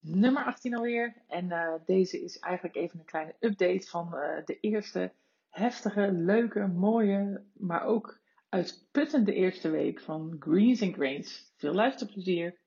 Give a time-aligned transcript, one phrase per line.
[0.00, 1.14] nummer 18 alweer.
[1.28, 5.12] En uh, deze is eigenlijk even een kleine update van uh, de eerste
[5.48, 11.52] heftige, leuke, mooie, maar ook uitputtende eerste week van Greens and Grains.
[11.56, 12.58] Veel luisterplezier!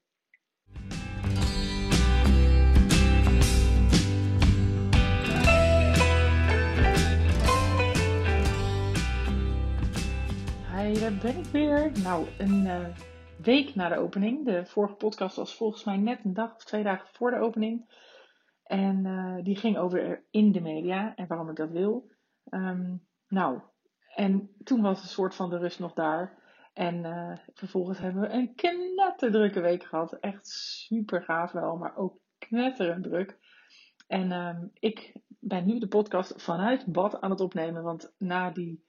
[10.76, 11.92] Hi, daar ben ik weer.
[12.04, 12.66] Nou, een...
[12.66, 12.88] Uh,
[13.42, 14.46] week na de opening.
[14.46, 18.02] De vorige podcast was volgens mij net een dag of twee dagen voor de opening.
[18.64, 22.12] En uh, die ging over in de media en waarom ik dat wil.
[22.50, 23.62] Um, nou,
[24.16, 26.42] en toen was een soort van de rust nog daar.
[26.74, 30.14] En uh, vervolgens hebben we een knetterdrukke week gehad.
[30.14, 33.38] Echt super gaaf wel, maar ook knetterend druk.
[34.08, 37.84] En um, ik ben nu de podcast vanuit bad aan het opnemen.
[37.84, 38.86] Want na die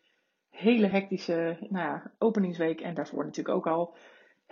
[0.49, 3.97] hele hectische nou ja, openingsweek en daarvoor natuurlijk ook al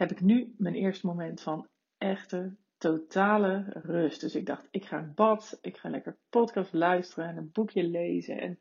[0.02, 4.20] heb ik nu mijn eerste moment van echte, totale rust.
[4.20, 7.84] Dus ik dacht, ik ga in bad, ik ga lekker podcast luisteren en een boekje
[7.84, 8.40] lezen.
[8.40, 8.58] En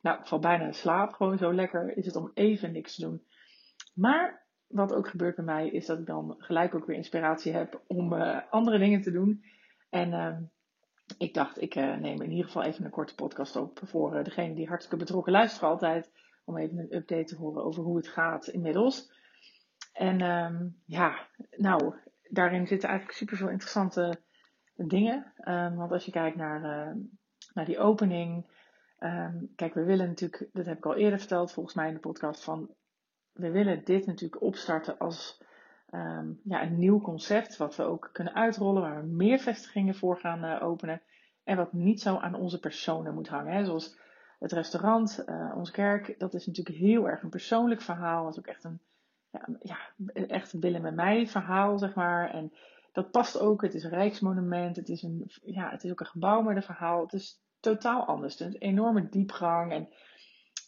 [0.00, 1.12] nou, ik val bijna in slaap.
[1.12, 3.22] Gewoon zo lekker is het om even niks te doen.
[3.94, 7.82] Maar wat ook gebeurt bij mij is dat ik dan gelijk ook weer inspiratie heb
[7.86, 9.44] om uh, andere dingen te doen.
[9.90, 10.36] En uh,
[11.18, 14.24] ik dacht, ik uh, neem in ieder geval even een korte podcast op voor uh,
[14.24, 16.12] degene die hartstikke betrokken luisteren altijd.
[16.44, 19.22] Om even een update te horen over hoe het gaat inmiddels.
[19.94, 21.94] En um, ja, nou,
[22.28, 24.20] daarin zitten eigenlijk super veel interessante
[24.76, 25.32] dingen.
[25.44, 26.94] Um, want als je kijkt naar, uh,
[27.54, 28.52] naar die opening.
[29.56, 32.44] Kijk, we willen natuurlijk, dat heb ik al eerder verteld volgens mij in de podcast,
[32.44, 32.70] van
[33.32, 35.42] we willen dit natuurlijk opstarten als
[36.44, 37.56] ja, een nieuw concept.
[37.56, 41.02] Wat we ook kunnen uitrollen, waar we meer vestigingen voor gaan uh, openen.
[41.44, 43.52] En wat niet zo aan onze personen moet hangen.
[43.52, 43.64] Hè?
[43.64, 43.98] Zoals
[44.38, 48.24] het restaurant, uh, onze kerk, dat is natuurlijk heel erg een persoonlijk verhaal.
[48.24, 48.80] Dat is ook echt een
[49.60, 49.78] ja,
[50.12, 52.30] echt Willem en mij verhaal, zeg maar.
[52.30, 52.52] En
[52.92, 53.62] dat past ook.
[53.62, 54.76] Het is een rijksmonument.
[54.76, 57.02] Het is, een, ja, het is ook een gebouw met een verhaal.
[57.02, 58.38] Het is totaal anders.
[58.38, 59.88] Het is een enorme diepgang en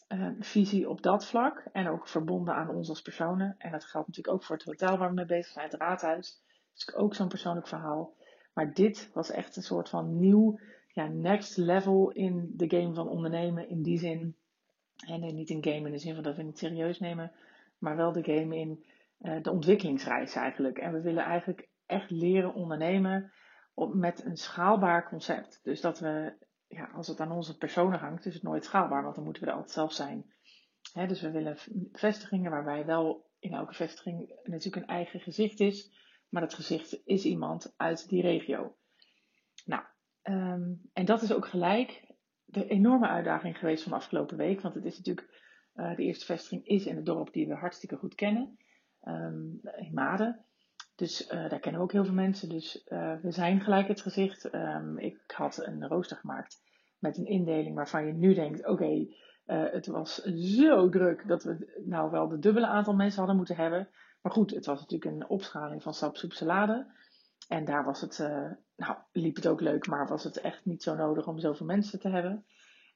[0.08, 1.68] uh, visie op dat vlak.
[1.72, 3.54] En ook verbonden aan ons als personen.
[3.58, 6.42] En dat geldt natuurlijk ook voor het hotel waar we mee bezig zijn, het raadhuis.
[6.74, 8.14] Dus ook zo'n persoonlijk verhaal.
[8.54, 10.58] Maar dit was echt een soort van nieuw,
[10.92, 13.68] ja, next level in de game van ondernemen.
[13.68, 14.36] In die zin.
[15.06, 17.32] En niet een game in de zin van dat we het niet serieus nemen
[17.78, 18.84] maar wel de game in
[19.20, 20.78] uh, de ontwikkelingsreis eigenlijk.
[20.78, 23.32] En we willen eigenlijk echt leren ondernemen
[23.74, 25.60] op, met een schaalbaar concept.
[25.62, 26.36] Dus dat we,
[26.66, 29.48] ja, als het aan onze personen hangt, is het nooit schaalbaar, want dan moeten we
[29.48, 30.34] er altijd zelf zijn.
[30.92, 31.58] Hè, dus we willen
[31.92, 35.90] vestigingen waarbij wel in elke vestiging natuurlijk een eigen gezicht is,
[36.28, 38.76] maar dat gezicht is iemand uit die regio.
[39.64, 39.82] Nou,
[40.22, 44.74] um, en dat is ook gelijk de enorme uitdaging geweest van de afgelopen week, want
[44.74, 45.45] het is natuurlijk
[45.76, 48.58] de eerste vestiging is in het dorp die we hartstikke goed kennen,
[49.04, 50.44] um, in Maden.
[50.94, 52.48] Dus uh, daar kennen we ook heel veel mensen.
[52.48, 54.54] Dus uh, we zijn gelijk het gezicht.
[54.54, 56.62] Um, ik had een rooster gemaakt
[56.98, 59.06] met een indeling waarvan je nu denkt: oké,
[59.46, 63.88] het was zo druk dat we nou wel de dubbele aantal mensen hadden moeten hebben.
[64.22, 66.86] Maar goed, het was natuurlijk een opschaling van sapsoep salade.
[67.48, 68.18] En daar was het,
[68.76, 72.00] nou, liep het ook leuk, maar was het echt niet zo nodig om zoveel mensen
[72.00, 72.44] te hebben.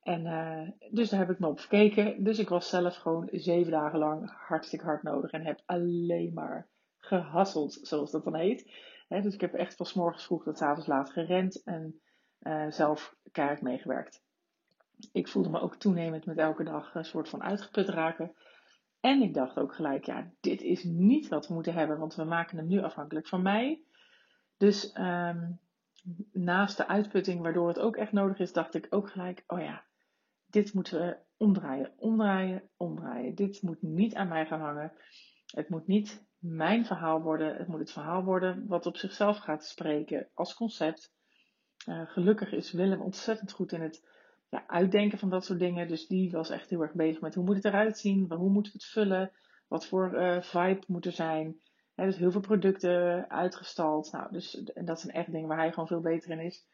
[0.03, 2.25] En uh, dus daar heb ik me op gekeken.
[2.25, 5.31] Dus ik was zelf gewoon zeven dagen lang hartstikke hard nodig.
[5.31, 6.69] En heb alleen maar
[6.99, 8.71] gehasseld, zoals dat dan heet.
[9.09, 11.63] He, dus ik heb echt van morgens vroeg tot s avonds laat gerend.
[11.63, 12.01] En
[12.41, 14.23] uh, zelf keihard meegewerkt.
[15.13, 18.35] Ik voelde me ook toenemend met elke dag een soort van uitgeput raken.
[19.01, 21.99] En ik dacht ook gelijk, ja, dit is niet wat we moeten hebben.
[21.99, 23.83] Want we maken hem nu afhankelijk van mij.
[24.57, 25.61] Dus um,
[26.33, 29.85] naast de uitputting, waardoor het ook echt nodig is, dacht ik ook gelijk, oh ja,
[30.51, 33.35] dit moeten we omdraaien, omdraaien, omdraaien.
[33.35, 34.93] Dit moet niet aan mij gaan hangen.
[35.47, 37.57] Het moet niet mijn verhaal worden.
[37.57, 41.13] Het moet het verhaal worden wat op zichzelf gaat spreken als concept.
[41.89, 44.07] Uh, gelukkig is Willem ontzettend goed in het
[44.51, 45.89] ja, uitdenken van dat soort dingen.
[45.89, 48.33] Dus die was echt heel erg bezig met hoe moet het eruit zien?
[48.33, 49.33] Hoe moeten we het vullen?
[49.69, 51.61] Wat voor uh, vibe moet er zijn?
[51.95, 54.13] dus heel veel producten uitgestald.
[54.13, 56.67] Nou, dus, en dat zijn echt dingen waar hij gewoon veel beter in is.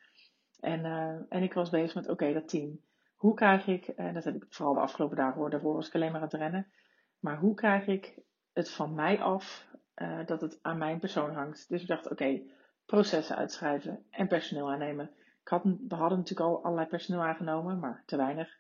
[0.61, 2.81] En, uh, en ik was bezig met, oké, dat team.
[3.17, 5.95] Hoe krijg ik, en dat heb ik vooral de afgelopen dagen hoor, daarvoor was ik
[5.95, 6.73] alleen maar aan het rennen.
[7.19, 8.19] Maar hoe krijg ik
[8.53, 11.69] het van mij af uh, dat het aan mijn persoon hangt?
[11.69, 12.43] Dus ik dacht, oké,
[12.87, 15.11] processen uitschrijven en personeel aannemen.
[15.43, 18.59] Ik we hadden natuurlijk al allerlei personeel aangenomen, maar te weinig.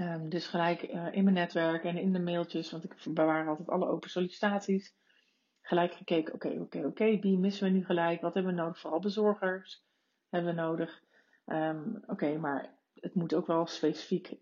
[0.00, 3.68] Um, dus gelijk uh, in mijn netwerk en in de mailtjes, want ik bewaar altijd
[3.68, 4.94] alle open sollicitaties.
[5.60, 8.20] Gelijk gekeken, oké, oké, oké, okay, wie missen we nu gelijk?
[8.20, 8.78] Wat hebben we nodig?
[8.78, 9.84] Vooral bezorgers
[10.28, 11.02] hebben we nodig.
[11.46, 14.34] Um, oké, maar het moet ook wel specifiek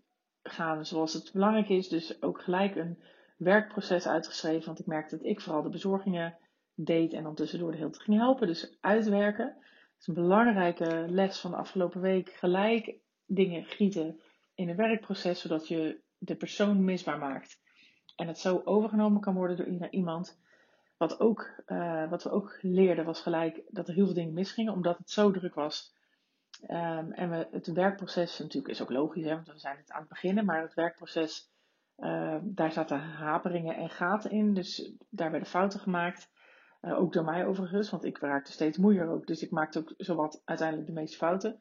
[0.43, 1.88] gaan zoals het belangrijk is.
[1.88, 2.99] Dus ook gelijk een
[3.37, 4.67] werkproces uitgeschreven.
[4.67, 6.38] Want ik merkte dat ik vooral de bezorgingen
[6.75, 8.47] deed en dan tussendoor de hele tijd ging helpen.
[8.47, 9.56] Dus uitwerken.
[9.99, 12.31] is een belangrijke les van de afgelopen week.
[12.31, 12.94] Gelijk
[13.26, 14.20] dingen gieten
[14.55, 17.61] in een werkproces, zodat je de persoon misbaar maakt.
[18.17, 20.41] En het zo overgenomen kan worden door iemand.
[20.97, 24.73] Wat, ook, uh, wat we ook leerden was gelijk dat er heel veel dingen misgingen,
[24.73, 25.95] omdat het zo druk was.
[26.62, 30.08] Um, en het werkproces natuurlijk is ook logisch, hè, want we zijn het aan het
[30.08, 31.50] beginnen, maar het werkproces,
[31.99, 34.55] uh, daar zaten haperingen en gaten in.
[34.55, 36.31] Dus daar werden fouten gemaakt.
[36.82, 39.26] Uh, ook door mij overigens, want ik raakte steeds moeier ook.
[39.26, 41.61] Dus ik maakte ook zowat uiteindelijk de meeste fouten.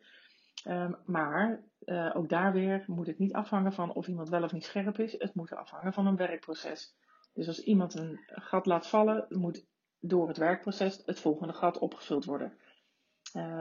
[0.68, 4.52] Um, maar uh, ook daar weer moet het niet afhangen van of iemand wel of
[4.52, 5.16] niet scherp is.
[5.18, 6.96] Het moet afhangen van een werkproces.
[7.34, 9.66] Dus als iemand een gat laat vallen, moet
[10.00, 12.58] door het werkproces het volgende gat opgevuld worden.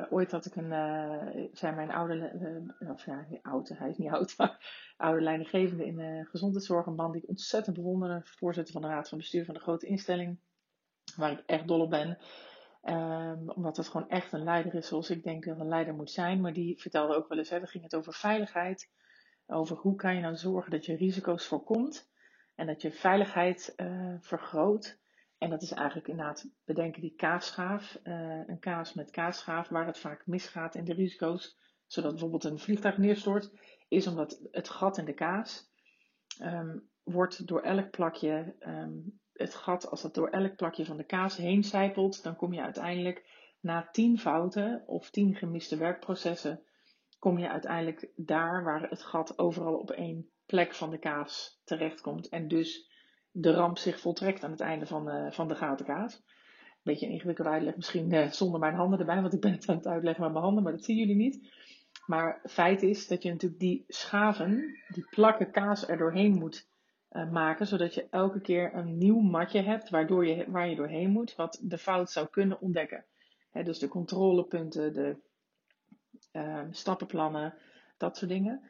[0.04, 2.32] Uh, ooit had ik een, uh, zei mijn oude,
[2.90, 7.12] of ja, oud, hij is niet oud, maar oude leidinggevende in de gezondheidszorg, een man
[7.12, 10.38] die ik ontzettend bewonderde, voorzitter van de raad van bestuur van de grote instelling,
[11.16, 12.18] waar ik echt dol op ben.
[12.88, 16.10] Um, omdat het gewoon echt een leider is zoals ik denk dat een leider moet
[16.10, 16.40] zijn.
[16.40, 18.90] Maar die vertelde ook wel eens, hè, dan ging het over veiligheid.
[19.46, 22.10] Over hoe kan je nou zorgen dat je risico's voorkomt.
[22.54, 24.98] En dat je veiligheid uh, vergroot.
[25.44, 27.98] En dat is eigenlijk inderdaad bedenken die kaasschaaf.
[28.04, 31.58] Uh, een kaas met kaasschaaf waar het vaak misgaat in de risico's.
[31.86, 33.50] Zodat bijvoorbeeld een vliegtuig neerstort.
[33.88, 35.70] Is omdat het gat in de kaas
[36.42, 41.04] um, wordt door elk plakje um, het gat, als dat door elk plakje van de
[41.04, 43.26] kaas heen zijpelt, dan kom je uiteindelijk
[43.60, 46.62] na tien fouten of tien gemiste werkprocessen,
[47.18, 52.28] kom je uiteindelijk daar waar het gat overal op één plek van de kaas terechtkomt.
[52.28, 52.92] En dus
[53.36, 56.22] de ramp zich voltrekt aan het einde van, uh, van de gaten kaas.
[56.82, 59.76] Beetje een ingewikkelde uitleg, misschien uh, zonder mijn handen erbij, want ik ben het aan
[59.76, 61.48] het uitleggen met mijn handen, maar dat zien jullie niet.
[62.06, 66.68] Maar feit is dat je natuurlijk die schaven, die plakken kaas er doorheen moet
[67.10, 71.10] uh, maken, zodat je elke keer een nieuw matje hebt waardoor je, waar je doorheen
[71.10, 73.04] moet, wat de fout zou kunnen ontdekken.
[73.52, 75.16] dus de controlepunten, de
[76.32, 77.54] uh, stappenplannen,
[77.96, 78.62] dat soort dingen.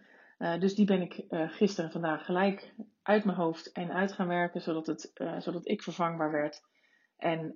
[0.44, 4.29] Uh, dus die ben ik gisteren en vandaag gelijk uit mijn hoofd en uit gaan
[4.29, 6.62] werken, zodat, het, zodat ik vervangbaar werd.
[7.17, 7.55] En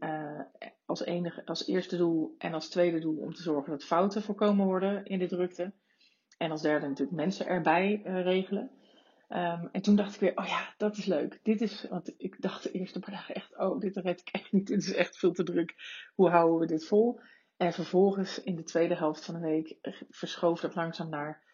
[0.86, 4.66] als, enige, als eerste doel en als tweede doel om te zorgen dat fouten voorkomen
[4.66, 5.72] worden in de drukte.
[6.38, 8.70] En als derde natuurlijk mensen erbij regelen.
[9.28, 11.40] Um, en toen dacht ik weer, oh ja, dat is leuk.
[11.42, 14.52] Dit is, want ik dacht de eerste paar dagen echt, oh, dit red ik echt
[14.52, 14.66] niet.
[14.66, 15.74] Dit is echt veel te druk.
[16.14, 17.20] Hoe houden we dit vol?
[17.56, 19.76] En vervolgens in de tweede helft van de week
[20.10, 21.46] verschoof dat langzaam naar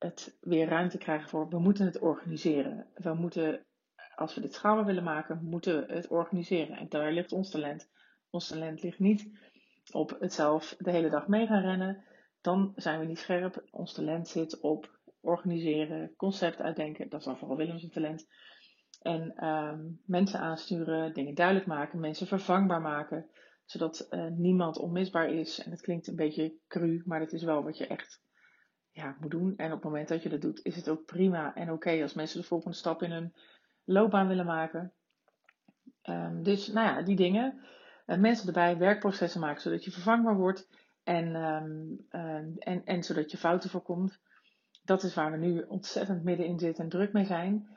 [0.00, 2.86] het weer ruimte krijgen voor, we moeten het organiseren.
[2.94, 3.66] We moeten,
[4.14, 6.76] als we dit schouder willen maken, moeten we het organiseren.
[6.76, 7.90] En daar ligt ons talent.
[8.30, 9.30] Ons talent ligt niet
[9.92, 12.04] op het zelf de hele dag mee gaan rennen.
[12.40, 13.64] Dan zijn we niet scherp.
[13.70, 17.08] Ons talent zit op organiseren, concept uitdenken.
[17.08, 18.26] Dat is dan vooral Willems talent.
[19.00, 23.30] En um, mensen aansturen, dingen duidelijk maken, mensen vervangbaar maken.
[23.64, 25.58] Zodat uh, niemand onmisbaar is.
[25.58, 28.22] En het klinkt een beetje cru, maar dat is wel wat je echt
[28.90, 29.56] ja, moet doen.
[29.56, 32.14] En op het moment dat je dat doet, is het ook prima en oké als
[32.14, 33.34] mensen de volgende stap in hun
[33.84, 34.92] loopbaan willen maken.
[36.08, 37.60] Um, dus nou ja, die dingen.
[38.06, 40.68] Uh, mensen erbij werkprocessen maken zodat je vervangbaar wordt.
[41.02, 44.20] En, um, uh, en, en zodat je fouten voorkomt
[44.90, 47.68] dat is waar we nu ontzettend middenin zitten en druk mee zijn.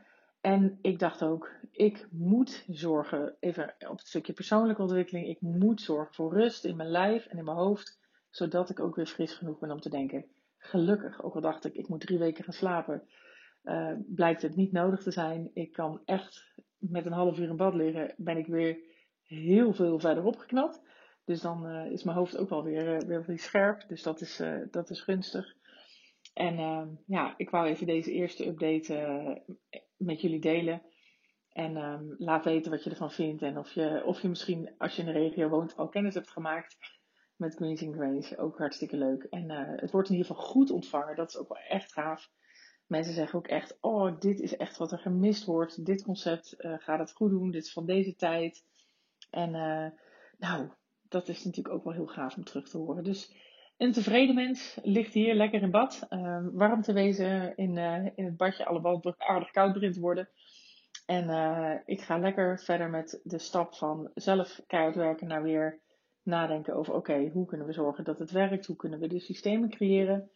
[0.42, 5.82] En ik dacht ook, ik moet zorgen, even op het stukje persoonlijke ontwikkeling, ik moet
[5.82, 8.00] zorgen voor rust in mijn lijf en in mijn hoofd,
[8.30, 10.26] zodat ik ook weer fris genoeg ben om te denken.
[10.66, 13.08] Gelukkig, ook al dacht ik, ik moet drie weken gaan slapen,
[13.64, 15.50] uh, blijkt het niet nodig te zijn.
[15.54, 18.78] Ik kan echt met een half uur in bad liggen, ben ik weer
[19.24, 20.82] heel veel verder opgeknapt.
[21.26, 23.88] Dus dan uh, is mijn hoofd ook wel weer, uh, weer, scherp.
[23.88, 24.42] Dus dat is,
[24.72, 25.54] dat is gunstig.
[26.34, 29.44] En uh, ja, ik wou even deze eerste update
[29.98, 30.82] met jullie delen.
[31.50, 33.42] En um, laat weten wat je ervan vindt.
[33.42, 36.32] En of je, of je misschien, als je in de regio woont, al kennis hebt
[36.32, 36.78] gemaakt
[37.44, 38.38] met Greens in Grace.
[38.38, 39.24] Ook hartstikke leuk.
[39.24, 41.16] En uh, het wordt in ieder geval goed ontvangen.
[41.16, 42.30] Dat is ook wel echt gaaf.
[42.88, 45.86] Mensen zeggen ook echt: Oh, dit is echt wat er gemist wordt.
[45.86, 47.52] Dit concept uh, gaat het goed doen.
[47.52, 48.64] Dit is van deze tijd.
[49.30, 49.52] En
[50.38, 50.70] nou,
[51.02, 53.04] dat is natuurlijk ook wel heel gaaf om terug te horen.
[53.04, 53.36] Dus
[53.78, 56.08] een tevreden mens ligt hier lekker in bad.
[56.10, 57.78] Uh, warm te wezen in,
[58.16, 60.30] in het badje, alhoewel aardig koud begint te worden.
[61.06, 65.83] En ik ga lekker verder met de stap van zelf keihard werken naar weer
[66.24, 68.66] nadenken over: oké, hoe kunnen we zorgen dat het werkt?
[68.66, 70.30] Hoe kunnen we de systemen creëren?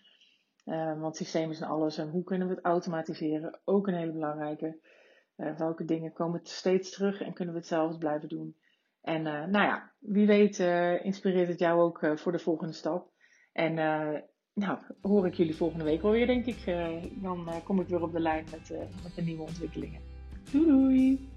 [0.65, 3.60] Uh, want systemen zijn alles en hoe kunnen we het automatiseren?
[3.65, 4.79] Ook een hele belangrijke.
[5.38, 8.56] Uh, welke dingen komen steeds terug en kunnen we het zelf blijven doen?
[9.01, 10.60] En uh, nou ja, wie weet
[11.03, 13.12] inspireert het jou ook voor de volgende stap.
[13.53, 13.74] En
[14.53, 16.65] nou, hoor ik jullie volgende week wel weer, denk ik.
[17.22, 18.70] Dan kom ik weer op de lijn met,
[19.03, 20.01] met de nieuwe ontwikkelingen.
[20.51, 21.37] Doei doei!